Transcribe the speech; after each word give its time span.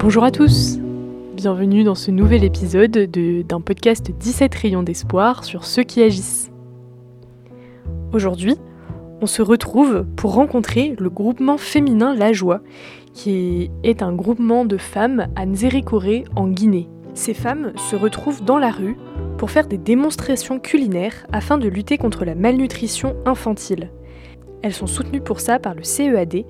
Bonjour 0.00 0.22
à 0.22 0.30
tous 0.30 0.78
Bienvenue 1.34 1.82
dans 1.82 1.96
ce 1.96 2.12
nouvel 2.12 2.44
épisode 2.44 2.92
d'un 2.92 3.60
podcast 3.60 4.12
17 4.12 4.54
rayons 4.54 4.82
d'espoir 4.84 5.42
sur 5.42 5.64
ceux 5.64 5.82
qui 5.82 6.02
agissent. 6.02 6.52
Aujourd'hui, 8.12 8.54
on 9.20 9.26
se 9.26 9.42
retrouve 9.42 10.06
pour 10.16 10.34
rencontrer 10.34 10.94
le 10.96 11.10
groupement 11.10 11.58
féminin 11.58 12.14
La 12.14 12.32
Joie, 12.32 12.60
qui 13.12 13.72
est 13.82 14.00
un 14.00 14.12
groupement 14.12 14.64
de 14.64 14.76
femmes 14.76 15.26
à 15.34 15.46
Nzérékoré 15.46 16.22
en 16.36 16.46
Guinée. 16.46 16.88
Ces 17.14 17.34
femmes 17.34 17.72
se 17.76 17.96
retrouvent 17.96 18.44
dans 18.44 18.58
la 18.58 18.70
rue 18.70 18.96
pour 19.36 19.50
faire 19.50 19.66
des 19.66 19.78
démonstrations 19.78 20.60
culinaires 20.60 21.26
afin 21.32 21.58
de 21.58 21.68
lutter 21.68 21.98
contre 21.98 22.24
la 22.24 22.36
malnutrition 22.36 23.16
infantile. 23.26 23.90
Elles 24.62 24.74
sont 24.74 24.86
soutenues 24.86 25.20
pour 25.20 25.40
ça 25.40 25.58
par 25.58 25.74
le 25.74 25.82
CEAD, 25.82 26.44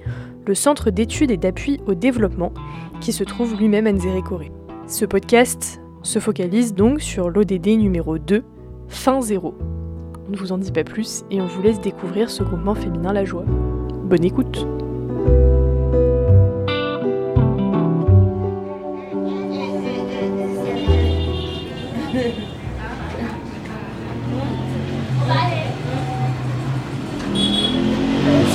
le 0.48 0.54
Centre 0.54 0.90
d'études 0.90 1.30
et 1.30 1.36
d'appui 1.36 1.78
au 1.86 1.94
développement, 1.94 2.52
qui 3.00 3.12
se 3.12 3.22
trouve 3.22 3.54
lui-même 3.56 3.86
à 3.86 3.92
Nzérékoré. 3.92 4.50
Ce 4.86 5.04
podcast 5.04 5.80
se 6.02 6.18
focalise 6.18 6.74
donc 6.74 7.02
sur 7.02 7.28
l'ODD 7.28 7.66
numéro 7.78 8.16
2, 8.16 8.42
fin 8.88 9.20
zéro. 9.20 9.54
On 10.26 10.32
ne 10.32 10.36
vous 10.38 10.52
en 10.52 10.58
dit 10.58 10.72
pas 10.72 10.84
plus 10.84 11.24
et 11.30 11.42
on 11.42 11.46
vous 11.46 11.62
laisse 11.62 11.80
découvrir 11.80 12.30
ce 12.30 12.42
groupement 12.42 12.74
féminin 12.74 13.12
La 13.12 13.26
Joie. 13.26 13.44
Bonne 14.04 14.24
écoute 14.24 14.66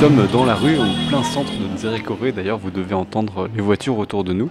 sommes 0.04 0.26
dans 0.26 0.44
la 0.44 0.54
rue, 0.54 0.76
au 0.76 1.08
plein 1.08 1.22
centre 1.22 1.50
de 1.52 1.66
Nzérékoré. 1.66 2.30
D'ailleurs, 2.30 2.58
vous 2.58 2.70
devez 2.70 2.94
entendre 2.94 3.48
les 3.56 3.62
voitures 3.62 3.96
autour 3.96 4.22
de 4.22 4.34
nous. 4.34 4.50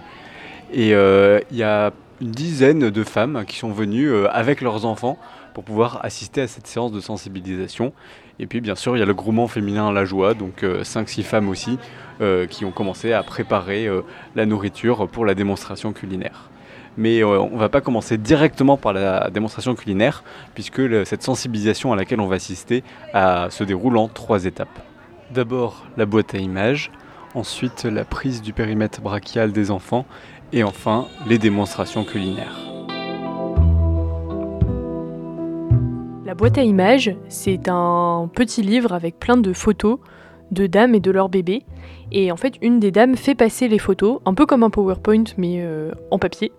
Et 0.72 0.94
euh, 0.94 1.38
il 1.52 1.56
y 1.56 1.62
a 1.62 1.92
une 2.20 2.32
dizaine 2.32 2.90
de 2.90 3.04
femmes 3.04 3.44
qui 3.46 3.58
sont 3.58 3.70
venues 3.70 4.08
euh, 4.08 4.26
avec 4.32 4.60
leurs 4.60 4.84
enfants 4.84 5.16
pour 5.52 5.62
pouvoir 5.62 6.04
assister 6.04 6.40
à 6.40 6.48
cette 6.48 6.66
séance 6.66 6.90
de 6.90 6.98
sensibilisation. 6.98 7.92
Et 8.40 8.48
puis, 8.48 8.60
bien 8.60 8.74
sûr, 8.74 8.96
il 8.96 8.98
y 8.98 9.02
a 9.04 9.06
le 9.06 9.14
groupement 9.14 9.46
féminin 9.46 9.92
La 9.92 10.04
Joie, 10.04 10.34
donc 10.34 10.64
5-6 10.64 11.22
femmes 11.22 11.48
aussi, 11.48 11.78
euh, 12.20 12.48
qui 12.48 12.64
ont 12.64 12.72
commencé 12.72 13.12
à 13.12 13.22
préparer 13.22 13.88
la 14.34 14.46
nourriture 14.46 15.06
pour 15.06 15.24
la 15.24 15.36
démonstration 15.36 15.92
culinaire. 15.92 16.50
Mais 16.96 17.22
on 17.22 17.50
ne 17.50 17.58
va 17.60 17.68
pas 17.68 17.80
commencer 17.80 18.18
directement 18.18 18.76
par 18.76 18.92
la 18.92 19.30
démonstration 19.30 19.76
culinaire, 19.76 20.24
puisque 20.54 20.82
cette 21.06 21.22
sensibilisation 21.22 21.92
à 21.92 21.96
laquelle 21.96 22.20
on 22.20 22.26
va 22.26 22.36
assister 22.36 22.82
se 23.14 23.62
déroule 23.62 23.98
en 23.98 24.08
trois 24.08 24.46
étapes. 24.46 24.80
D'abord 25.32 25.86
la 25.96 26.06
boîte 26.06 26.34
à 26.34 26.38
images, 26.38 26.90
ensuite 27.34 27.84
la 27.84 28.04
prise 28.04 28.42
du 28.42 28.52
périmètre 28.52 29.00
brachial 29.00 29.52
des 29.52 29.70
enfants 29.70 30.04
et 30.52 30.62
enfin 30.62 31.06
les 31.26 31.38
démonstrations 31.38 32.04
culinaires. 32.04 32.58
La 36.24 36.34
boîte 36.34 36.58
à 36.58 36.62
images, 36.62 37.14
c'est 37.28 37.68
un 37.68 38.28
petit 38.34 38.62
livre 38.62 38.92
avec 38.92 39.18
plein 39.18 39.36
de 39.36 39.52
photos 39.52 39.98
de 40.50 40.66
dames 40.66 40.94
et 40.94 41.00
de 41.00 41.10
leurs 41.10 41.28
bébés. 41.28 41.64
Et 42.12 42.30
en 42.30 42.36
fait, 42.36 42.54
une 42.60 42.78
des 42.78 42.90
dames 42.90 43.16
fait 43.16 43.34
passer 43.34 43.66
les 43.66 43.78
photos, 43.78 44.20
un 44.26 44.34
peu 44.34 44.46
comme 44.46 44.62
un 44.62 44.70
PowerPoint, 44.70 45.24
mais 45.38 45.56
euh, 45.60 45.92
en 46.10 46.18
papier, 46.18 46.52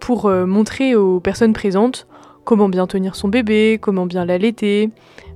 pour 0.00 0.26
euh, 0.26 0.44
montrer 0.44 0.94
aux 0.96 1.20
personnes 1.20 1.52
présentes 1.52 2.06
comment 2.44 2.68
bien 2.68 2.86
tenir 2.86 3.16
son 3.16 3.28
bébé, 3.28 3.78
comment 3.80 4.06
bien 4.06 4.24
l'allaiter, 4.24 4.90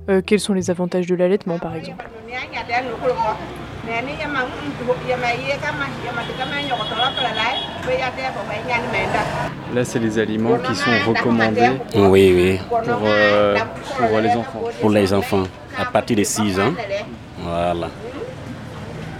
euh, 0.09 0.21
quels 0.25 0.39
sont 0.39 0.53
les 0.53 0.69
avantages 0.69 1.07
de 1.07 1.15
l'allaitement 1.15 1.59
par 1.59 1.75
exemple. 1.75 2.03
Là, 9.75 9.85
c'est 9.85 9.99
les 9.99 10.19
aliments 10.19 10.57
qui 10.57 10.75
sont 10.75 10.91
recommandés 11.07 11.71
oui, 11.95 12.33
oui. 12.35 12.59
Pour, 12.69 12.79
euh, 13.05 13.57
pour, 13.97 14.19
les 14.19 14.29
enfants. 14.29 14.61
Pour 14.81 14.89
les 14.91 15.13
enfants, 15.13 15.43
à 15.77 15.85
partir 15.85 16.17
de 16.17 16.23
6 16.23 16.59
ans. 16.59 16.73
Voilà. 17.39 17.87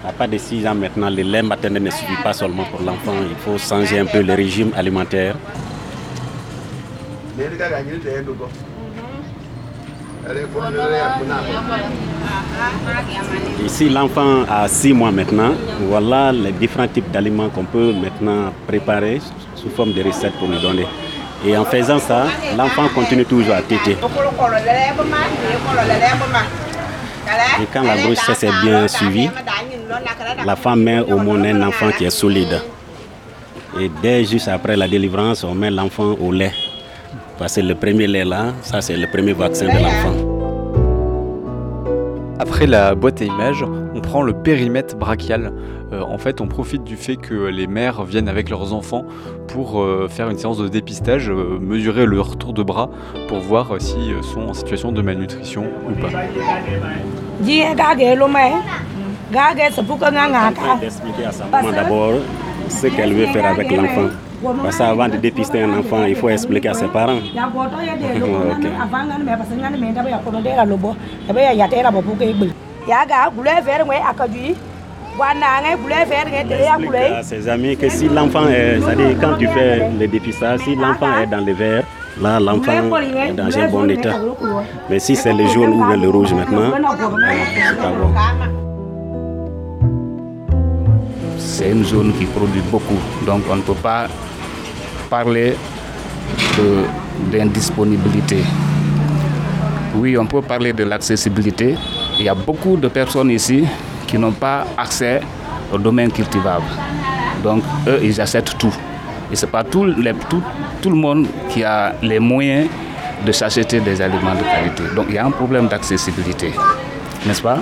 À 0.07 0.11
partir 0.13 0.33
de 0.33 0.37
6 0.37 0.67
ans 0.67 0.75
maintenant, 0.75 1.09
le 1.09 1.23
lait 1.23 1.41
maternel 1.41 1.83
ne 1.83 1.89
suffit 1.89 2.21
pas 2.23 2.33
seulement 2.33 2.63
pour 2.65 2.81
l'enfant, 2.81 3.13
il 3.29 3.35
faut 3.37 3.57
changer 3.57 3.99
un 3.99 4.05
peu 4.05 4.21
le 4.21 4.33
régime 4.33 4.71
alimentaire. 4.75 5.35
Ici, 13.65 13.89
l'enfant 13.89 14.43
a 14.49 14.67
6 14.67 14.93
mois 14.93 15.11
maintenant. 15.11 15.53
Voilà 15.81 16.31
les 16.31 16.51
différents 16.51 16.87
types 16.87 17.09
d'aliments 17.11 17.49
qu'on 17.49 17.65
peut 17.65 17.93
maintenant 17.93 18.53
préparer 18.67 19.21
sous 19.55 19.69
forme 19.69 19.93
de 19.93 20.03
recettes 20.03 20.33
pour 20.33 20.47
nous 20.47 20.59
donner. 20.59 20.87
Et 21.45 21.57
en 21.57 21.65
faisant 21.65 21.99
ça, 21.99 22.25
l'enfant 22.57 22.87
continue 22.93 23.25
toujours 23.25 23.55
à 23.55 23.61
téter. 23.61 23.97
Et 27.61 27.65
quand 27.73 27.83
la 27.83 27.97
grossesse 27.97 28.43
est 28.43 28.61
bien 28.63 28.87
suivie, 28.87 29.29
la 30.45 30.55
femme 30.55 30.83
met 30.83 30.99
au 30.99 31.17
monde 31.17 31.45
un 31.45 31.61
enfant 31.63 31.91
qui 31.97 32.05
est 32.05 32.09
solide. 32.09 32.61
Et 33.79 33.89
dès 34.01 34.23
juste 34.25 34.47
après 34.47 34.75
la 34.75 34.87
délivrance, 34.87 35.43
on 35.43 35.55
met 35.55 35.71
l'enfant 35.71 36.15
au 36.19 36.31
lait. 36.31 36.51
Parce 37.39 37.55
que 37.55 37.61
le 37.61 37.73
premier 37.73 38.05
lait 38.07 38.25
là, 38.25 38.53
ça 38.61 38.81
c'est 38.81 38.95
le 38.97 39.07
premier 39.07 39.33
vaccin 39.33 39.65
de 39.65 39.71
l'enfant. 39.81 40.20
Après 42.41 42.65
la 42.65 42.95
boîte 42.95 43.21
à 43.21 43.25
images, 43.25 43.63
on 43.93 44.01
prend 44.01 44.23
le 44.23 44.33
périmètre 44.33 44.95
brachial. 44.95 45.53
Euh, 45.93 46.01
en 46.01 46.17
fait, 46.17 46.41
on 46.41 46.47
profite 46.47 46.83
du 46.83 46.95
fait 46.95 47.15
que 47.15 47.35
les 47.35 47.67
mères 47.67 48.03
viennent 48.03 48.27
avec 48.27 48.49
leurs 48.49 48.73
enfants 48.73 49.05
pour 49.47 49.79
euh, 49.79 50.07
faire 50.09 50.27
une 50.27 50.39
séance 50.39 50.57
de 50.57 50.67
dépistage, 50.67 51.29
euh, 51.29 51.59
mesurer 51.61 52.07
leur 52.07 52.37
tour 52.37 52.53
de 52.53 52.63
bras 52.63 52.89
pour 53.27 53.41
voir 53.41 53.79
s'ils 53.79 54.23
sont 54.23 54.41
en 54.41 54.55
situation 54.55 54.91
de 54.91 55.03
malnutrition 55.03 55.65
ou 55.87 55.93
pas. 56.01 56.09
À 61.23 61.31
sa 61.31 61.45
maman 61.45 61.71
d'abord 61.71 62.13
ce 62.69 62.87
qu'elle 62.87 63.13
veut 63.13 63.27
faire 63.27 63.45
avec 63.45 63.71
l'enfant. 63.71 64.09
Parce 64.63 64.77
qu'avant 64.77 65.07
de 65.07 65.17
dépister 65.17 65.61
un 65.63 65.77
enfant, 65.79 66.03
il 66.05 66.15
faut 66.15 66.29
expliquer 66.29 66.69
à 66.69 66.73
ses 66.73 66.87
parents. 66.87 67.19
Expliquer 76.91 77.15
à 77.15 77.23
ses 77.23 77.47
amis 77.49 77.77
que 77.77 77.89
si 77.89 78.07
l'enfant 78.09 78.47
est, 78.47 78.79
c'est-à-dire 78.81 79.17
quand 79.19 79.37
tu 79.37 79.47
fais 79.47 79.89
le 79.99 80.07
dépistage, 80.07 80.61
si 80.61 80.75
l'enfant 80.75 81.17
est 81.21 81.27
dans 81.27 81.45
le 81.45 81.53
vert, 81.53 81.83
là 82.19 82.39
l'enfant 82.39 82.71
est 82.71 83.33
dans 83.33 83.57
un 83.57 83.67
bon 83.67 83.89
état. 83.89 84.15
Mais 84.89 84.99
si 84.99 85.15
c'est 85.15 85.33
le 85.33 85.45
jaune 85.47 85.73
ou 85.73 85.83
le 85.83 86.09
rouge 86.09 86.33
maintenant, 86.33 86.71
c'est 86.73 87.77
pas 87.77 87.89
bon. 87.89 88.13
C'est 91.37 91.69
une 91.71 91.83
zone 91.83 92.13
qui 92.17 92.25
produit 92.25 92.61
beaucoup, 92.71 92.99
donc 93.25 93.41
on 93.51 93.57
ne 93.57 93.61
peut 93.61 93.73
pas 93.73 94.07
parler 95.11 95.55
d'indisponibilité. 97.31 98.37
Oui, 99.95 100.17
on 100.17 100.25
peut 100.25 100.41
parler 100.41 100.71
de 100.71 100.85
l'accessibilité. 100.85 101.75
Il 102.17 102.25
y 102.25 102.29
a 102.29 102.33
beaucoup 102.33 102.77
de 102.77 102.87
personnes 102.87 103.29
ici 103.29 103.65
qui 104.07 104.17
n'ont 104.17 104.31
pas 104.31 104.65
accès 104.77 105.19
au 105.73 105.77
domaine 105.77 106.11
cultivable. 106.13 106.63
Donc, 107.43 107.61
eux, 107.87 107.99
ils 108.01 108.21
achètent 108.21 108.57
tout. 108.57 108.73
Et 109.29 109.35
ce 109.35 109.45
n'est 109.45 109.51
pas 109.51 109.65
tout, 109.65 109.85
tout, 110.29 110.43
tout, 110.81 110.89
le 110.89 110.95
monde 110.95 111.27
qui 111.49 111.61
a 111.65 111.93
les 112.01 112.19
moyens 112.19 112.67
de 113.25 113.31
s'acheter 113.33 113.81
des 113.81 114.01
aliments 114.01 114.35
de 114.35 114.43
qualité. 114.43 114.95
Donc, 114.95 115.07
il 115.09 115.15
y 115.15 115.17
a 115.17 115.25
un 115.25 115.31
problème 115.31 115.67
d'accessibilité, 115.67 116.53
n'est-ce 117.25 117.41
pas? 117.41 117.59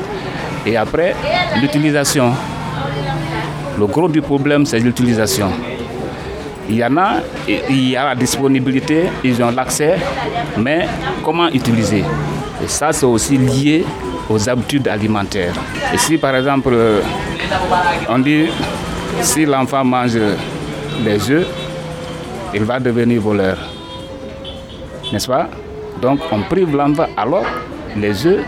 Et 0.68 0.78
après, 0.78 1.16
l'utilisation. 1.60 2.32
Le 3.80 3.88
gros 3.88 4.08
du 4.10 4.22
problème, 4.22 4.66
c'est 4.68 4.80
l'utilisation. 4.80 5.50
Il 6.70 6.76
y 6.76 6.86
en 6.86 6.96
a, 6.98 7.16
il 7.48 7.90
y 7.90 7.96
a 7.96 8.06
la 8.06 8.16
disponibilité, 8.16 9.06
ils 9.24 9.42
ont 9.42 9.50
l'accès, 9.50 9.98
mais 10.56 10.88
comment 11.24 11.48
utiliser? 11.48 12.04
Et 12.64 12.68
ça, 12.68 12.92
c'est 12.92 13.08
aussi 13.08 13.38
lié 13.38 13.84
aux 14.30 14.48
habitudes 14.48 14.88
alimentaires. 14.88 15.56
Et 15.92 15.98
si 15.98 16.18
par 16.18 16.36
exemple, 16.36 16.76
on 18.08 18.20
dit, 18.20 18.50
si 19.22 19.46
l'enfant 19.46 19.84
mange 19.84 20.20
les 21.04 21.32
œufs, 21.32 21.48
il 22.54 22.64
va 22.64 22.80
devenir 22.80 23.20
voleur. 23.20 23.58
N'est-ce 25.12 25.28
pas? 25.28 25.50
Donc 26.00 26.20
on 26.32 26.42
prive 26.44 26.76
l'enfant. 26.76 27.08
Alors, 27.18 27.46
les 27.98 28.28
œufs, 28.28 28.44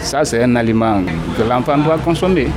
ça 0.00 0.22
c'est 0.24 0.42
un 0.42 0.54
aliment 0.56 1.00
que 1.36 1.42
l'enfant 1.42 1.78
doit 1.78 1.96
consommer. 2.04 2.48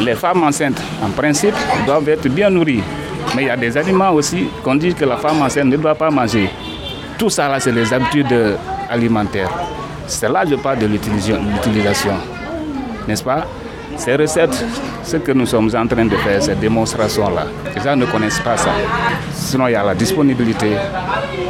Les 0.00 0.14
femmes 0.14 0.42
enceintes, 0.44 0.80
en 1.02 1.10
principe, 1.10 1.54
doivent 1.86 2.08
être 2.08 2.28
bien 2.28 2.50
nourries. 2.50 2.82
Mais 3.34 3.42
il 3.42 3.46
y 3.46 3.50
a 3.50 3.56
des 3.56 3.76
aliments 3.76 4.12
aussi 4.12 4.46
qu'on 4.62 4.74
dit 4.76 4.94
que 4.94 5.04
la 5.04 5.16
femme 5.16 5.42
enceinte 5.42 5.66
ne 5.66 5.76
doit 5.76 5.94
pas 5.94 6.10
manger. 6.10 6.48
Tout 7.18 7.30
ça, 7.30 7.48
là, 7.48 7.58
c'est 7.60 7.72
les 7.72 7.92
habitudes 7.92 8.56
alimentaires. 8.88 9.50
C'est 10.06 10.28
là 10.28 10.44
que 10.44 10.50
je 10.50 10.54
parle 10.56 10.78
de 10.78 10.86
l'utilisation, 10.86 12.14
n'est-ce 13.08 13.24
pas? 13.24 13.44
Ces 13.96 14.14
recettes 14.14 14.64
Ce 15.02 15.16
que 15.16 15.32
nous 15.32 15.46
sommes 15.46 15.70
en 15.74 15.86
train 15.86 16.04
de 16.04 16.16
faire, 16.16 16.42
ces 16.42 16.54
démonstrations-là, 16.54 17.46
les 17.74 17.82
gens 17.82 17.96
ne 17.96 18.04
connaissent 18.06 18.40
pas 18.40 18.56
ça. 18.56 18.70
Sinon, 19.32 19.68
il 19.68 19.72
y 19.72 19.74
a 19.74 19.82
la 19.84 19.94
disponibilité. 19.94 20.72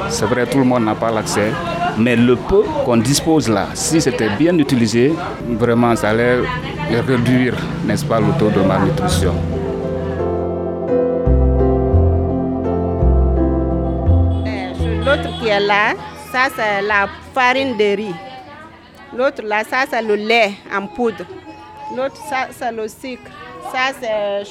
C'est 0.09 0.27
vrai, 0.27 0.47
tout 0.47 0.59
le 0.59 0.65
monde 0.65 0.85
n'a 0.85 0.95
pas 0.95 1.11
l'accès. 1.11 1.51
Mais 1.99 2.15
le 2.17 2.37
peu 2.37 2.63
qu'on 2.85 2.99
dispose 2.99 3.49
là, 3.49 3.69
si 3.75 4.01
c'était 4.01 4.29
bien 4.39 4.57
utilisé, 4.59 5.15
vraiment, 5.59 5.97
ça 5.97 6.11
allait 6.11 6.39
réduire, 6.95 7.55
n'est-ce 7.85 8.05
pas, 8.05 8.21
le 8.21 8.33
taux 8.39 8.51
de 8.51 8.61
malnutrition. 8.61 9.35
L'autre 15.05 15.39
qui 15.39 15.49
est 15.49 15.61
là, 15.61 15.95
ça 16.33 16.49
c'est 16.55 16.83
la 16.83 17.09
farine 17.35 17.77
de 17.77 17.97
riz. 17.97 18.15
L'autre 19.17 19.43
là, 19.43 19.63
ça 19.65 19.85
c'est 19.89 20.03
le 20.03 20.15
lait 20.15 20.53
en 20.75 20.87
poudre. 20.87 21.25
L'autre, 21.97 22.17
ça 22.29 22.49
c'est 22.51 22.73
le 22.73 22.89
sucre. 22.89 23.31
Ça 23.73 23.93
c'est 24.01 24.45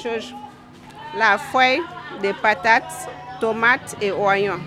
la 1.16 1.38
feuille 1.38 1.82
de 2.22 2.32
patates, 2.42 3.08
tomates 3.40 3.96
et 4.00 4.12
oignons 4.12 4.60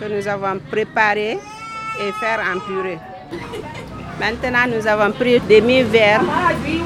que 0.00 0.06
nous 0.06 0.26
avons 0.26 0.58
préparé 0.70 1.32
et 1.32 2.12
faire 2.20 2.40
en 2.40 2.58
purée. 2.60 2.98
Maintenant, 4.20 4.66
nous 4.68 4.86
avons 4.86 5.12
pris 5.12 5.40
demi-verre 5.40 6.20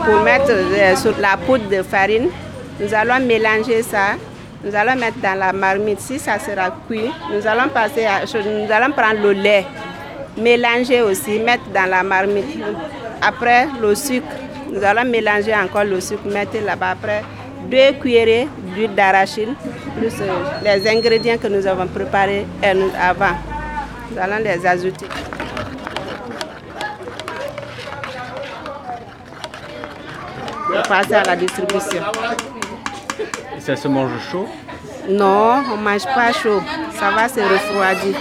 pour 0.04 0.20
mettre 0.22 0.50
euh, 0.52 0.94
sur 0.94 1.18
la 1.18 1.36
poudre 1.36 1.68
de 1.68 1.82
farine. 1.82 2.28
Nous 2.78 2.94
allons 2.94 3.18
mélanger 3.26 3.82
ça. 3.82 4.14
Nous 4.64 4.72
allons 4.72 4.94
mettre 4.94 5.18
dans 5.20 5.36
la 5.36 5.52
marmite. 5.52 5.98
Si 5.98 6.20
ça 6.20 6.38
sera 6.38 6.70
cuit, 6.88 7.10
nous 7.32 7.44
allons, 7.44 7.68
passer 7.70 8.06
nous 8.32 8.70
allons 8.72 8.92
prendre 8.92 9.20
le 9.20 9.32
lait, 9.32 9.66
mélanger 10.38 11.02
aussi, 11.02 11.40
mettre 11.40 11.64
dans 11.74 11.90
la 11.90 12.04
marmite. 12.04 12.56
Après, 13.20 13.66
le 13.82 13.96
sucre. 13.96 14.28
Nous 14.72 14.84
allons 14.84 15.04
mélanger 15.10 15.54
encore 15.56 15.84
le 15.84 16.00
sucre, 16.00 16.26
mettre 16.26 16.56
là-bas. 16.64 16.90
Après, 16.92 17.24
deux 17.68 17.98
cuillerées 18.00 18.46
d'huile 18.76 18.94
d'arachide, 18.94 19.48
plus 19.98 20.14
euh, 20.20 20.28
les 20.62 20.88
ingrédients 20.88 21.36
que 21.38 21.48
nous 21.48 21.66
avons 21.66 21.88
préparés 21.88 22.46
avant. 22.62 23.34
Nous 24.12 24.18
allons 24.20 24.38
les 24.44 24.64
ajouter. 24.64 25.06
Passer 30.82 31.14
à 31.14 31.22
la 31.22 31.36
distribution. 31.36 32.02
Et 33.56 33.60
ça 33.60 33.76
se 33.76 33.88
mange 33.88 34.10
chaud 34.30 34.48
Non, 35.08 35.62
on 35.72 35.76
ne 35.76 35.82
mange 35.82 36.04
pas 36.04 36.32
chaud. 36.32 36.60
Ça 36.98 37.10
va 37.10 37.28
se 37.28 37.40
refroidir. 37.40 38.16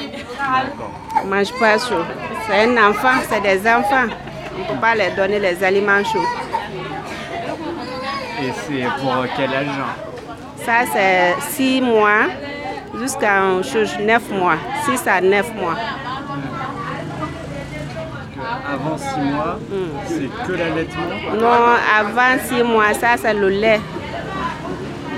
On 1.21 1.25
ne 1.25 1.29
mange 1.29 1.51
pas 1.59 1.77
chaud. 1.77 2.03
C'est 2.47 2.65
un 2.65 2.89
enfant, 2.89 3.19
c'est 3.29 3.41
des 3.41 3.59
enfants. 3.69 4.07
On 4.55 4.59
ne 4.59 4.65
peut 4.67 4.81
pas 4.81 4.95
leur 4.95 5.15
donner 5.15 5.39
les 5.39 5.63
aliments 5.63 6.03
chauds. 6.03 6.19
Et 8.41 8.51
c'est 8.67 8.83
pour 9.01 9.25
quel 9.35 9.53
âge 9.53 9.67
Ça, 10.65 10.85
c'est 10.91 11.35
6 11.55 11.81
mois 11.81 12.27
jusqu'à 12.99 13.41
9 13.41 14.29
mois. 14.31 14.55
6 14.85 15.07
à 15.07 15.21
9 15.21 15.53
mois. 15.55 15.75
Avant 18.73 18.97
6 18.97 19.19
mois, 19.19 19.59
c'est 20.07 20.47
que 20.47 20.51
l'allaitement? 20.53 21.03
Non, 21.39 21.75
avant 21.99 22.41
6 22.43 22.63
mois, 22.63 22.93
ça 22.95 23.09
c'est 23.21 23.33
le 23.33 23.49
lait. 23.49 23.79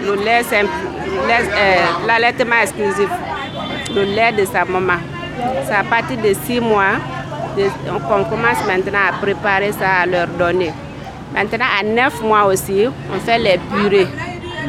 Le 0.03 0.15
lait, 0.15 0.43
c'est 0.43 0.63
euh, 0.63 1.75
l'allaitement 2.05 2.57
exclusif. 2.61 3.07
Le 3.95 4.03
lait 4.03 4.33
de 4.33 4.43
sa 4.45 4.65
maman. 4.65 4.99
C'est 5.65 5.73
à 5.73 5.83
partir 5.83 6.17
de 6.17 6.33
6 6.33 6.59
mois 6.59 6.97
qu'on 7.55 8.23
commence 8.25 8.65
maintenant 8.67 8.99
à 9.09 9.13
préparer 9.21 9.71
ça, 9.71 10.01
à 10.01 10.05
leur 10.05 10.27
donner. 10.27 10.73
Maintenant, 11.33 11.65
à 11.79 11.83
9 11.83 12.23
mois 12.23 12.45
aussi, 12.47 12.85
on 13.13 13.19
fait 13.19 13.39
les 13.39 13.57
purées. 13.57 14.07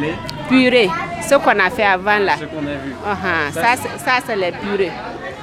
Les? 0.00 0.14
Purées, 0.48 0.90
ce 1.28 1.34
qu'on 1.34 1.58
a 1.58 1.70
fait 1.70 1.82
avant 1.84 2.18
là. 2.18 2.34
Ce 2.38 2.44
qu'on 2.44 2.58
a 2.58 2.76
vu. 2.84 2.94
Uh-huh. 3.04 3.52
Ça, 3.52 3.76
ça 3.98 4.12
c'est 4.24 4.36
les 4.36 4.52
purées. 4.52 4.92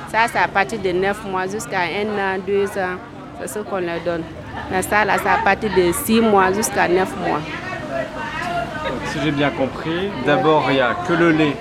Ça, 0.10 0.28
c'est 0.32 0.40
à 0.40 0.48
partir 0.48 0.80
de 0.80 0.92
9 0.92 1.26
mois 1.26 1.48
jusqu'à 1.48 1.82
1 1.82 2.38
an, 2.38 2.40
2 2.48 2.66
ans. 2.80 2.98
C'est 3.46 3.60
ce 3.60 3.60
qu'on 3.60 3.80
leur 3.80 4.00
donne. 4.06 4.24
Mais 4.72 4.82
ça, 4.82 5.04
là, 5.04 5.16
c'est 5.22 5.28
à 5.28 5.38
partir 5.44 5.70
de 5.76 5.92
6 5.92 6.22
mois 6.22 6.54
jusqu'à 6.54 6.88
9 6.88 7.14
mois. 7.28 7.40
Donc, 7.40 9.02
si 9.08 9.20
j'ai 9.24 9.32
bien 9.32 9.50
compris, 9.50 10.10
d'abord, 10.26 10.64
il 10.70 10.76
n'y 10.76 10.80
a 10.80 10.96
que 11.06 11.14
le 11.14 11.32
lait 11.32 11.56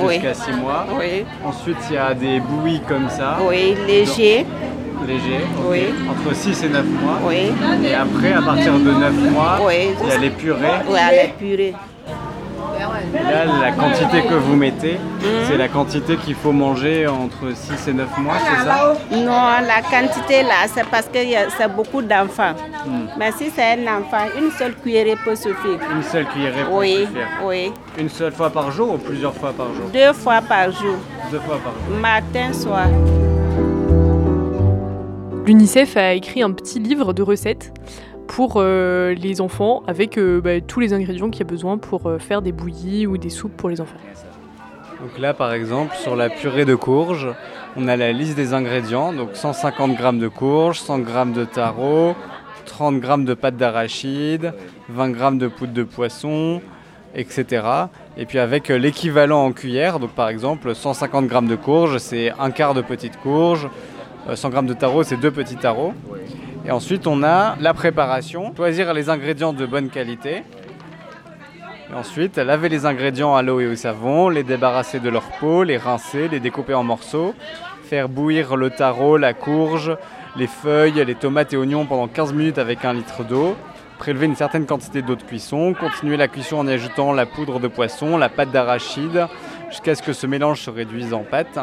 jusqu'à 0.00 0.34
6 0.34 0.52
mois. 0.54 0.84
Oui. 0.98 1.24
Ensuite, 1.44 1.76
il 1.90 1.94
y 1.94 1.98
a 1.98 2.12
des 2.12 2.40
bouillies 2.40 2.82
comme 2.88 3.08
ça. 3.08 3.38
Oui, 3.48 3.76
léger. 3.86 4.46
léger. 5.06 5.40
Oui. 5.70 5.94
Entre 6.10 6.34
6 6.34 6.64
et 6.64 6.68
9 6.70 6.84
mois. 7.02 7.18
Oui. 7.22 7.52
Et 7.84 7.94
après, 7.94 8.32
à 8.32 8.42
partir 8.42 8.72
de 8.72 8.90
9 8.90 9.12
mois, 9.30 9.60
oui. 9.62 9.90
il 10.02 10.08
y 10.08 10.12
a 10.12 10.18
les 10.18 10.30
purées. 10.30 10.80
Oui, 10.88 10.98
les 11.12 11.28
purées. 11.38 11.74
Là, 13.12 13.44
la 13.60 13.72
quantité 13.72 14.22
que 14.22 14.34
vous 14.34 14.56
mettez, 14.56 14.94
hmm. 14.94 15.24
c'est 15.46 15.56
la 15.56 15.68
quantité 15.68 16.16
qu'il 16.16 16.34
faut 16.34 16.52
manger 16.52 17.06
entre 17.06 17.54
6 17.54 17.88
et 17.88 17.92
9 17.92 18.18
mois, 18.18 18.36
c'est 18.38 18.64
ça 18.64 18.94
Non, 19.10 19.66
la 19.66 19.82
quantité 19.82 20.42
là, 20.42 20.66
c'est 20.72 20.86
parce 20.88 21.06
que 21.06 21.18
c'est 21.56 21.74
beaucoup 21.74 22.02
d'enfants. 22.02 22.54
Hmm. 22.86 23.06
Mais 23.18 23.32
si 23.32 23.50
c'est 23.50 23.78
un 23.78 23.98
enfant, 23.98 24.26
une 24.38 24.50
seule 24.50 24.74
cuillerée 24.74 25.16
peut 25.24 25.36
suffire. 25.36 25.78
Une 25.94 26.02
seule 26.02 26.26
cuillerée 26.26 26.64
peut 26.64 26.72
oui, 26.72 27.06
suffire 27.06 27.28
Oui, 27.44 27.72
Une 27.98 28.08
seule 28.08 28.32
fois 28.32 28.50
par 28.50 28.70
jour 28.70 28.94
ou 28.94 28.98
plusieurs 28.98 29.34
fois 29.34 29.52
par 29.52 29.66
jour 29.74 29.88
Deux 29.92 30.12
fois 30.12 30.40
par 30.40 30.70
jour. 30.70 30.96
Deux 31.30 31.40
fois 31.40 31.58
par 31.58 31.72
jour. 31.72 31.98
Matin, 32.00 32.52
soir. 32.52 32.86
L'UNICEF 35.48 35.96
a 35.96 36.12
écrit 36.12 36.42
un 36.42 36.52
petit 36.52 36.78
livre 36.78 37.14
de 37.14 37.22
recettes 37.22 37.72
pour 38.28 38.54
euh, 38.56 39.14
les 39.14 39.40
enfants 39.40 39.82
avec 39.88 40.18
euh, 40.18 40.40
bah, 40.40 40.60
tous 40.60 40.78
les 40.78 40.92
ingrédients 40.92 41.30
qu'il 41.30 41.40
y 41.40 41.42
a 41.42 41.50
besoin 41.50 41.78
pour 41.78 42.06
euh, 42.06 42.18
faire 42.18 42.42
des 42.42 42.52
bouillies 42.52 43.06
ou 43.06 43.18
des 43.18 43.30
soupes 43.30 43.56
pour 43.56 43.68
les 43.68 43.80
enfants. 43.80 43.96
Donc 45.00 45.18
là 45.18 45.34
par 45.34 45.52
exemple 45.52 45.96
sur 45.96 46.14
la 46.14 46.28
purée 46.28 46.64
de 46.64 46.74
courge, 46.74 47.28
on 47.76 47.88
a 47.88 47.96
la 47.96 48.12
liste 48.12 48.36
des 48.36 48.52
ingrédients, 48.52 49.12
donc 49.12 49.30
150 49.34 49.96
g 49.96 50.12
de 50.18 50.28
courge, 50.28 50.78
100 50.78 50.98
g 50.98 51.12
de 51.34 51.44
taro, 51.44 52.14
30 52.66 53.02
g 53.02 53.24
de 53.24 53.34
pâte 53.34 53.56
d'arachide, 53.56 54.52
20 54.90 55.14
g 55.14 55.38
de 55.38 55.48
poudre 55.48 55.72
de 55.72 55.82
poisson, 55.82 56.60
etc. 57.14 57.64
Et 58.16 58.26
puis 58.26 58.38
avec 58.38 58.68
l'équivalent 58.68 59.46
en 59.46 59.52
cuillère, 59.52 59.98
donc 59.98 60.10
par 60.10 60.28
exemple 60.28 60.74
150 60.74 61.30
g 61.30 61.40
de 61.42 61.56
courge, 61.56 61.98
c'est 61.98 62.32
un 62.38 62.50
quart 62.50 62.74
de 62.74 62.82
petite 62.82 63.16
courge, 63.20 63.68
100 64.32 64.50
g 64.50 64.62
de 64.62 64.74
taro, 64.74 65.02
c'est 65.02 65.16
deux 65.16 65.30
petits 65.30 65.56
tarots. 65.56 65.94
Et 66.68 66.70
ensuite, 66.70 67.06
on 67.06 67.22
a 67.22 67.56
la 67.60 67.72
préparation, 67.72 68.54
choisir 68.54 68.92
les 68.92 69.08
ingrédients 69.08 69.54
de 69.54 69.64
bonne 69.64 69.88
qualité. 69.88 70.42
Et 71.90 71.94
ensuite, 71.94 72.36
laver 72.36 72.68
les 72.68 72.84
ingrédients 72.84 73.34
à 73.34 73.40
l'eau 73.40 73.58
et 73.60 73.66
au 73.66 73.74
savon, 73.74 74.28
les 74.28 74.42
débarrasser 74.42 75.00
de 75.00 75.08
leur 75.08 75.22
peau, 75.40 75.62
les 75.62 75.78
rincer, 75.78 76.28
les 76.28 76.40
découper 76.40 76.74
en 76.74 76.84
morceaux, 76.84 77.34
faire 77.84 78.10
bouillir 78.10 78.54
le 78.54 78.68
taro, 78.68 79.16
la 79.16 79.32
courge, 79.32 79.96
les 80.36 80.46
feuilles, 80.46 81.02
les 81.06 81.14
tomates 81.14 81.54
et 81.54 81.56
oignons 81.56 81.86
pendant 81.86 82.06
15 82.06 82.34
minutes 82.34 82.58
avec 82.58 82.84
un 82.84 82.92
litre 82.92 83.24
d'eau, 83.24 83.56
prélever 83.96 84.26
une 84.26 84.36
certaine 84.36 84.66
quantité 84.66 85.00
d'eau 85.00 85.16
de 85.16 85.22
cuisson, 85.22 85.72
continuer 85.72 86.18
la 86.18 86.28
cuisson 86.28 86.58
en 86.58 86.66
ajoutant 86.66 87.14
la 87.14 87.24
poudre 87.24 87.60
de 87.60 87.68
poisson, 87.68 88.18
la 88.18 88.28
pâte 88.28 88.50
d'arachide, 88.50 89.26
jusqu'à 89.70 89.94
ce 89.94 90.02
que 90.02 90.12
ce 90.12 90.26
mélange 90.26 90.60
se 90.60 90.68
réduise 90.68 91.14
en 91.14 91.22
pâte, 91.22 91.58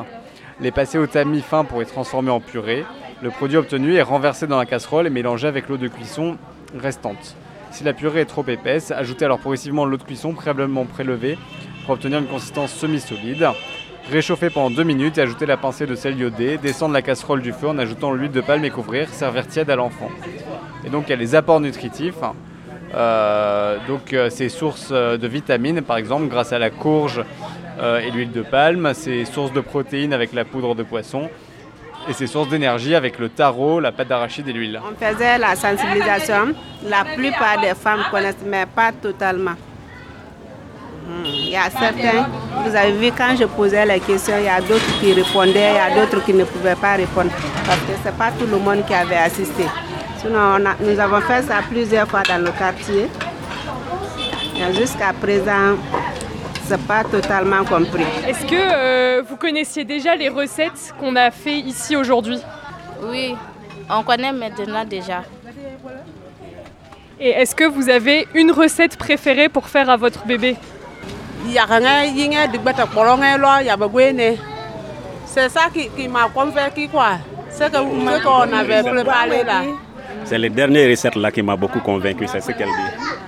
les 0.60 0.72
passer 0.72 0.98
au 0.98 1.06
tamis 1.06 1.41
fin 1.41 1.63
pour 1.63 1.80
les 1.80 1.86
transformer 1.86 2.32
en 2.32 2.39
purée, 2.39 2.86
le 3.22 3.29
produit 3.29 3.57
obtenu 3.57 3.95
est 3.95 4.01
renversé 4.01 4.45
dans 4.45 4.57
la 4.57 4.65
casserole 4.65 5.07
et 5.07 5.10
mélangé 5.10 5.48
avec 5.48 5.69
l'eau 5.69 5.77
de 5.77 5.88
cuisson 5.88 6.38
restante. 6.77 7.36
Si 7.72 7.84
la 7.84 7.93
purée 7.93 8.22
est 8.22 8.25
trop 8.25 8.45
épaisse, 8.48 8.91
ajoutez 8.91 9.25
alors 9.25 9.39
progressivement 9.39 9.86
l'eau 9.86 9.98
de 9.98 10.03
cuisson 10.03 10.34
préalablement 10.34 10.86
prélevée 10.86 11.38
pour 11.86 11.95
obtenir 11.95 12.19
une 12.19 12.27
consistance 12.27 12.74
semi-solide. 12.74 13.48
Réchauffer 14.12 14.50
pendant 14.50 14.69
2 14.69 14.84
minutes 14.84 15.17
et 15.17 15.22
ajouter 15.22 15.45
la 15.45 15.57
pincée 15.57 15.88
de 15.88 15.95
sel 15.95 16.17
iodé, 16.19 16.57
descendre 16.57 16.93
la 16.93 17.01
casserole 17.01 17.41
du 17.41 17.53
feu 17.53 17.67
en 17.67 17.77
ajoutant 17.77 18.12
l'huile 18.12 18.31
de 18.31 18.41
palme 18.41 18.63
et 18.65 18.69
couvrir, 18.69 19.10
servir 19.10 19.48
tiède 19.48 19.69
à 19.69 19.75
l'enfant. 19.75 20.10
Et 20.86 20.89
donc 20.89 21.05
il 21.07 21.12
y 21.12 21.13
a 21.13 21.17
les 21.17 21.36
apports 21.36 21.60
nutritifs. 21.60 22.15
Euh, 22.93 23.77
donc 23.88 24.13
euh, 24.13 24.29
c'est 24.29 24.48
source 24.50 24.89
euh, 24.91 25.17
de 25.17 25.27
vitamines 25.27 25.81
par 25.81 25.98
exemple 25.98 26.27
grâce 26.27 26.53
à 26.53 26.60
la 26.60 26.69
courge 26.69 27.24
et 27.77 28.10
l'huile 28.10 28.31
de 28.31 28.41
palme, 28.41 28.93
c'est 28.93 29.25
source 29.25 29.51
de 29.51 29.60
protéines 29.60 30.13
avec 30.13 30.31
la 30.31 30.45
poudre 30.45 30.75
de 30.75 30.84
poisson 30.84 31.29
et 32.08 32.14
ses 32.14 32.28
sources 32.28 32.50
d'énergie 32.50 32.96
avec 32.96 33.20
le 33.20 33.30
taro, 33.30 33.80
la 33.80 33.92
pâte 33.92 34.08
d'arachide 34.08 34.48
et 34.48 34.54
l'huile. 34.54 34.80
On 34.84 34.96
faisait 34.96 35.38
la 35.38 35.56
sensibilisation. 35.56 36.54
La 36.88 37.04
plupart 37.04 37.60
des 37.62 37.74
femmes 37.74 38.04
connaissent, 38.12 38.36
mais 38.46 38.66
pas 38.66 38.92
totalement. 38.92 39.56
Hmm. 41.08 41.26
Il 41.26 41.50
y 41.50 41.56
a 41.56 41.70
certains, 41.70 42.28
vous 42.64 42.76
avez 42.76 42.92
vu 42.94 43.12
quand 43.16 43.36
je 43.40 43.46
posais 43.46 43.86
la 43.86 44.00
question, 44.00 44.36
il 44.40 44.46
y 44.46 44.50
a 44.50 44.60
d'autres 44.60 45.00
qui 45.00 45.14
répondaient, 45.14 45.72
il 45.72 45.76
y 45.76 45.78
a 45.78 45.96
d'autres 45.96 46.24
qui 46.26 46.34
ne 46.34 46.44
pouvaient 46.44 46.76
pas 46.76 46.94
répondre 46.94 47.30
parce 47.66 47.80
que 47.82 47.94
ce 48.04 48.10
n'est 48.10 48.16
pas 48.16 48.32
tout 48.32 48.48
le 48.48 48.58
monde 48.58 48.84
qui 48.88 48.94
avait 48.94 49.18
assisté. 49.18 49.66
Sinon, 50.18 50.58
nous 50.80 51.00
avons 51.00 51.22
fait 51.22 51.44
ça 51.44 51.62
plusieurs 51.70 52.08
fois 52.08 52.24
dans 52.24 52.44
le 52.44 52.52
quartier. 52.52 53.08
Jusqu'à 54.74 55.14
présent, 55.14 55.76
c'est 56.67 56.81
pas 56.88 57.03
totalement 57.03 57.63
compris. 57.63 58.05
Est-ce 58.27 58.45
que 58.45 58.55
euh, 58.55 59.22
vous 59.27 59.36
connaissiez 59.38 59.84
déjà 59.86 60.15
les 60.15 60.29
recettes 60.29 60.93
qu'on 61.00 61.15
a 61.15 61.29
fait 61.31 61.60
ici 61.60 61.95
aujourd'hui? 61.95 62.39
Oui, 63.03 63.36
on 63.89 64.03
connaît 64.03 64.31
maintenant 64.34 64.84
déjà. 64.84 65.24
Et 67.19 67.29
est-ce 67.29 67.55
que 67.55 67.65
vous 67.65 67.89
avez 67.89 68.27
une 68.34 68.51
recette 68.51 68.98
préférée 68.98 69.48
pour 69.48 69.67
faire 69.67 69.89
à 69.89 69.98
votre 69.98 70.25
bébé? 70.25 70.57
C'est 75.25 75.50
ça 75.50 75.62
qui, 75.74 75.89
qui 75.89 76.07
m'a 76.07 76.27
convaincu 76.34 76.88
quoi. 76.88 77.19
C'est 77.50 77.72
que 77.72 77.77
ce 77.77 78.24
qu'on 78.24 78.53
avait 78.53 78.84
préparé 78.84 79.43
là. 79.43 79.62
C'est 80.24 80.39
les 80.39 80.50
dernières 80.50 80.89
recettes 80.89 81.15
là 81.15 81.31
qui 81.31 81.43
m'a 81.43 81.55
beaucoup 81.55 81.79
convaincu, 81.79 82.25
c'est 82.27 82.41
ce 82.41 82.51
qu'elle 82.51 82.67
dit. 82.67 83.25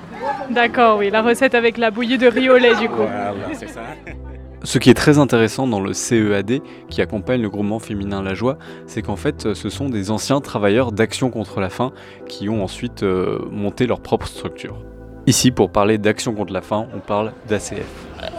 D'accord, 0.49 0.99
oui, 0.99 1.09
la 1.09 1.21
recette 1.21 1.55
avec 1.55 1.77
la 1.77 1.91
bouillie 1.91 2.17
de 2.17 2.27
riz 2.27 2.49
au 2.49 2.57
lait 2.57 2.75
du 2.75 2.87
coup. 2.87 2.97
Voilà, 2.97 3.33
c'est 3.53 3.67
ça. 3.67 3.81
Ce 4.63 4.79
qui 4.79 4.89
est 4.89 4.95
très 4.95 5.17
intéressant 5.19 5.67
dans 5.67 5.79
le 5.79 5.93
CEAD, 5.93 6.61
qui 6.89 7.01
accompagne 7.01 7.41
le 7.41 7.49
groupement 7.49 7.79
féminin 7.79 8.21
La 8.23 8.33
Joie, 8.33 8.57
c'est 8.87 9.01
qu'en 9.01 9.15
fait, 9.15 9.53
ce 9.53 9.69
sont 9.69 9.87
des 9.87 10.09
anciens 10.11 10.41
travailleurs 10.41 10.91
d'Action 10.91 11.29
contre 11.29 11.61
la 11.61 11.69
faim 11.69 11.93
qui 12.27 12.49
ont 12.49 12.63
ensuite 12.63 13.03
euh, 13.03 13.39
monté 13.51 13.85
leur 13.85 14.01
propre 14.01 14.27
structure. 14.27 14.75
Ici, 15.27 15.51
pour 15.51 15.71
parler 15.71 15.97
d'Action 15.97 16.33
contre 16.33 16.51
la 16.53 16.61
faim, 16.61 16.87
on 16.95 16.99
parle 16.99 17.33
d'ACF. 17.47 17.85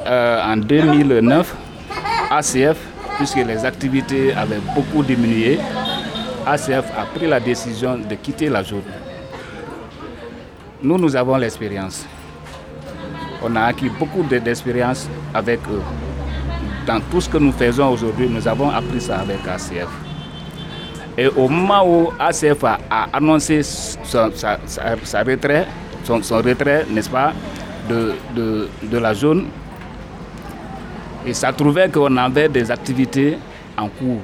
Euh, 0.07 0.43
en 0.43 0.57
2009, 0.57 1.57
ACF, 2.31 2.79
puisque 3.17 3.37
les 3.37 3.65
activités 3.65 4.33
avaient 4.35 4.61
beaucoup 4.75 5.03
diminué, 5.03 5.59
ACF 6.47 6.93
a 6.99 7.05
pris 7.15 7.27
la 7.27 7.41
décision 7.41 7.97
de 7.97 8.15
quitter 8.17 8.49
la 8.49 8.65
zone. 8.65 8.83
Nous, 10.83 10.97
nous 10.99 11.17
avons 11.17 11.37
l'expérience. 11.37 12.07
On 13.43 13.55
a 13.57 13.63
acquis 13.63 13.89
beaucoup 13.89 14.23
de- 14.23 14.39
d'expérience 14.39 15.09
avec 15.35 15.61
eux. 15.71 15.83
Dans 16.87 17.01
tout 17.11 17.21
ce 17.21 17.29
que 17.29 17.39
nous 17.39 17.53
faisons 17.53 17.91
aujourd'hui, 17.91 18.29
nous 18.29 18.47
avons 18.47 18.71
appris 18.71 19.01
ça 19.01 19.19
avec 19.19 19.39
ACF. 19.47 19.89
Et 21.17 21.27
au 21.27 21.49
moment 21.49 21.83
où 21.85 22.13
ACF 22.19 22.63
a, 22.65 22.79
annoncé 23.13 23.63
son, 23.63 24.27
retrait, 24.27 25.67
son, 26.05 26.37
retrait, 26.37 26.87
n'est-ce 26.91 27.11
pas, 27.11 27.33
de, 27.89 28.15
de, 28.37 28.99
la 28.99 29.15
zone, 29.15 29.47
il 31.27 31.35
s'est 31.35 31.53
trouvé 31.53 31.89
qu'on 31.89 32.17
avait 32.17 32.49
des 32.49 32.71
activités 32.71 33.37
en 33.77 33.89
cours, 33.89 34.21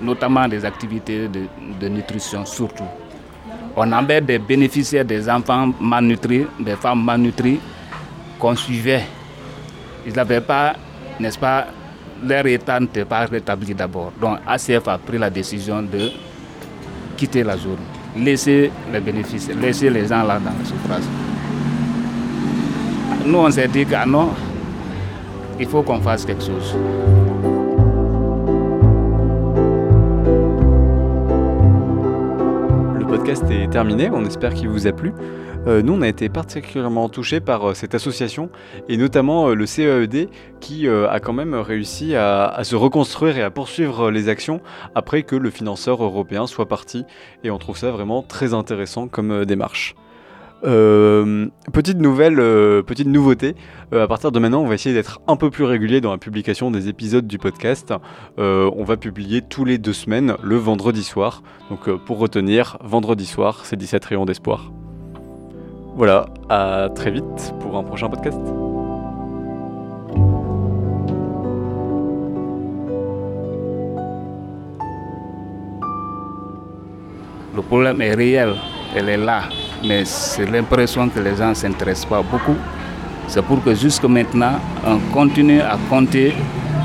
notamment 0.00 0.48
des 0.48 0.64
activités 0.64 1.28
de 1.28 1.88
nutrition 1.88 2.46
surtout. 2.46 2.84
On 3.76 3.92
avait 3.92 4.20
des 4.20 4.38
bénéficiaires 4.38 5.04
des 5.04 5.28
enfants 5.28 5.72
malnutris, 5.80 6.46
des 6.58 6.76
femmes 6.76 7.04
malnutries 7.04 7.60
qu'on 8.38 8.56
suivait. 8.56 9.04
Ils 10.06 10.12
n'avaient 10.12 10.40
pas, 10.40 10.74
n'est-ce 11.18 11.38
pas, 11.38 11.66
leur 12.26 12.46
état 12.46 12.80
n'était 12.80 13.04
pas 13.04 13.26
rétabli 13.26 13.74
d'abord. 13.74 14.12
Donc 14.20 14.38
ACF 14.46 14.88
a 14.88 14.98
pris 14.98 15.18
la 15.18 15.30
décision 15.30 15.82
de 15.82 16.10
quitter 17.16 17.44
la 17.44 17.56
zone, 17.56 17.78
laisser 18.16 18.70
les 18.92 19.00
bénéficiaires, 19.00 19.56
laisser 19.56 19.90
les 19.90 20.06
gens 20.06 20.22
là 20.24 20.38
dans 20.38 20.50
la 20.58 20.64
souffrance. 20.64 21.08
Nous, 23.26 23.38
on 23.38 23.50
s'est 23.50 23.68
dit 23.68 23.84
que 23.84 23.94
ah 23.94 24.06
non, 24.06 24.30
il 25.58 25.66
faut 25.66 25.82
qu'on 25.82 26.00
fasse 26.00 26.24
quelque 26.24 26.42
chose. 26.42 26.74
Est 33.30 33.70
terminé, 33.70 34.10
on 34.12 34.24
espère 34.24 34.54
qu'il 34.54 34.68
vous 34.68 34.88
a 34.88 34.92
plu. 34.92 35.12
Euh, 35.68 35.82
nous, 35.82 35.92
on 35.92 36.02
a 36.02 36.08
été 36.08 36.28
particulièrement 36.28 37.08
touchés 37.08 37.38
par 37.38 37.70
euh, 37.70 37.74
cette 37.74 37.94
association 37.94 38.50
et 38.88 38.96
notamment 38.96 39.50
euh, 39.50 39.54
le 39.54 39.66
CEAED 39.66 40.28
qui 40.58 40.88
a 40.88 41.20
quand 41.20 41.32
même 41.32 41.54
réussi 41.54 42.16
à, 42.16 42.60
se 42.64 42.74
reconstruire 42.74 43.38
et 43.38 43.42
à 43.42 43.50
poursuivre 43.50 44.10
les 44.10 44.28
actions 44.28 44.60
après 44.94 45.22
que 45.22 45.36
le 45.36 45.50
financeur 45.50 46.02
européen 46.02 46.46
soit 46.46 46.66
parti. 46.66 47.04
Et 47.44 47.50
on 47.50 47.58
trouve 47.58 47.78
ça 47.78 47.92
vraiment 47.92 48.22
très 48.22 48.52
intéressant 48.52 49.06
comme 49.06 49.44
démarche. 49.44 49.94
Euh, 50.64 51.46
petite 51.72 51.98
nouvelle, 51.98 52.38
euh, 52.38 52.82
petite 52.82 53.06
nouveauté. 53.06 53.54
Euh, 53.92 54.04
à 54.04 54.08
partir 54.08 54.30
de 54.32 54.38
maintenant, 54.38 54.62
on 54.62 54.66
va 54.66 54.74
essayer 54.74 54.94
d'être 54.94 55.20
un 55.26 55.36
peu 55.36 55.50
plus 55.50 55.64
régulier 55.64 56.00
dans 56.00 56.10
la 56.10 56.18
publication 56.18 56.70
des 56.70 56.88
épisodes 56.88 57.26
du 57.26 57.38
podcast. 57.38 57.94
On 58.38 58.84
va 58.84 58.96
publier 58.96 59.42
tous 59.42 59.64
les 59.64 59.78
deux 59.78 59.92
semaines 59.92 60.34
le 60.42 60.56
vendredi 60.56 61.02
soir. 61.02 61.42
Donc 61.70 61.90
pour 62.04 62.18
retenir, 62.18 62.78
vendredi 62.82 63.26
soir, 63.26 63.64
c'est 63.64 63.76
17 63.76 64.04
rayons 64.04 64.24
d'espoir. 64.24 64.72
Voilà, 65.96 66.26
à 66.48 66.88
très 66.94 67.10
vite 67.10 67.54
pour 67.60 67.76
un 67.76 67.82
prochain 67.82 68.08
podcast. 68.08 68.38
Le 77.54 77.62
problème 77.62 78.00
est 78.00 78.14
réel, 78.14 78.54
elle 78.94 79.08
est 79.08 79.16
là, 79.16 79.42
mais 79.86 80.04
c'est 80.04 80.46
l'impression 80.46 81.08
que 81.08 81.20
les 81.20 81.36
gens 81.36 81.50
ne 81.50 81.54
s'intéressent 81.54 82.06
pas 82.08 82.22
beaucoup. 82.22 82.56
C'est 83.28 83.42
pour 83.42 83.62
que 83.62 83.74
jusque 83.74 84.04
maintenant, 84.04 84.54
on 84.84 84.98
continue 85.12 85.60
à 85.60 85.76
compter, 85.88 86.34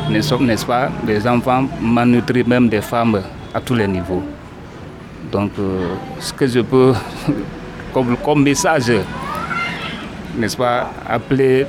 n'est-ce 0.10 0.66
pas, 0.66 0.90
les 1.08 1.28
enfants 1.28 1.66
malnutris, 1.82 2.44
même 2.44 2.70
des 2.70 2.82
femmes 2.82 3.22
à 3.54 3.60
tous 3.60 3.74
les 3.74 3.88
niveaux. 3.88 4.22
Donc, 5.32 5.52
euh, 5.58 5.96
ce 6.20 6.32
que 6.34 6.46
je 6.46 6.60
peux, 6.60 6.94
comme, 7.94 8.16
comme 8.18 8.44
message, 8.44 8.92
n'est-ce 10.38 10.56
pas, 10.56 10.92
appeler 11.10 11.66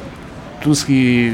tout 0.60 0.74
ce 0.74 0.84
qui, 0.84 1.32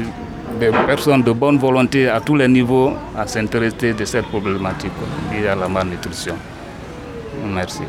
des 0.59 0.69
personnes 0.85 1.23
de 1.23 1.31
bonne 1.31 1.57
volonté 1.57 2.07
à 2.07 2.21
tous 2.21 2.35
les 2.35 2.47
niveaux 2.47 2.93
à 3.17 3.27
s'intéresser 3.27 3.93
de 3.93 4.05
cette 4.05 4.27
problématique 4.27 4.91
liée 5.31 5.47
à 5.47 5.55
la 5.55 5.67
malnutrition. 5.67 6.35
Merci. 7.53 7.81